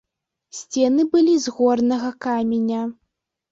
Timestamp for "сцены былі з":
0.59-1.55